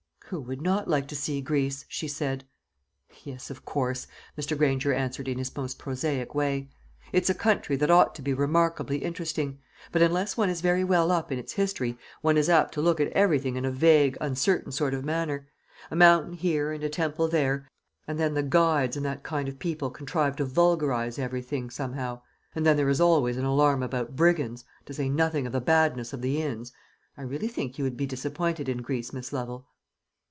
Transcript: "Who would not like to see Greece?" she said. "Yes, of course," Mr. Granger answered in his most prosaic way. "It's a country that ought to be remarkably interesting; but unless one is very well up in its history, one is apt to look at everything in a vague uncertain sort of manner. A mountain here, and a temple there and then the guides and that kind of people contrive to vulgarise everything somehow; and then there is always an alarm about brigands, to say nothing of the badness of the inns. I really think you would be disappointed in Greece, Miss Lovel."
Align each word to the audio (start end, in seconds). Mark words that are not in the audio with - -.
"Who 0.33 0.39
would 0.39 0.61
not 0.61 0.87
like 0.87 1.09
to 1.09 1.15
see 1.17 1.41
Greece?" 1.41 1.83
she 1.89 2.07
said. 2.07 2.45
"Yes, 3.25 3.49
of 3.49 3.65
course," 3.65 4.07
Mr. 4.39 4.57
Granger 4.57 4.93
answered 4.93 5.27
in 5.27 5.37
his 5.37 5.53
most 5.57 5.77
prosaic 5.77 6.33
way. 6.33 6.69
"It's 7.11 7.29
a 7.29 7.33
country 7.35 7.75
that 7.75 7.91
ought 7.91 8.15
to 8.15 8.21
be 8.21 8.33
remarkably 8.33 8.99
interesting; 8.99 9.59
but 9.91 10.01
unless 10.01 10.37
one 10.37 10.49
is 10.49 10.61
very 10.61 10.85
well 10.85 11.11
up 11.11 11.33
in 11.33 11.37
its 11.37 11.51
history, 11.51 11.97
one 12.21 12.37
is 12.37 12.47
apt 12.47 12.73
to 12.75 12.81
look 12.81 13.01
at 13.01 13.11
everything 13.11 13.57
in 13.57 13.65
a 13.65 13.71
vague 13.71 14.17
uncertain 14.21 14.71
sort 14.71 14.93
of 14.93 15.03
manner. 15.03 15.49
A 15.91 15.97
mountain 15.97 16.31
here, 16.31 16.71
and 16.71 16.81
a 16.81 16.87
temple 16.89 17.27
there 17.27 17.67
and 18.07 18.17
then 18.17 18.33
the 18.33 18.41
guides 18.41 18.95
and 18.95 19.05
that 19.05 19.23
kind 19.23 19.49
of 19.49 19.59
people 19.59 19.89
contrive 19.89 20.37
to 20.37 20.45
vulgarise 20.45 21.19
everything 21.19 21.69
somehow; 21.69 22.21
and 22.55 22.65
then 22.65 22.77
there 22.77 22.87
is 22.87 23.01
always 23.01 23.35
an 23.35 23.43
alarm 23.43 23.83
about 23.83 24.15
brigands, 24.15 24.63
to 24.85 24.93
say 24.93 25.09
nothing 25.09 25.45
of 25.45 25.51
the 25.51 25.59
badness 25.59 26.13
of 26.13 26.21
the 26.21 26.41
inns. 26.41 26.71
I 27.17 27.23
really 27.23 27.49
think 27.49 27.77
you 27.77 27.83
would 27.83 27.97
be 27.97 28.05
disappointed 28.05 28.69
in 28.69 28.77
Greece, 28.77 29.11
Miss 29.11 29.33
Lovel." 29.33 29.67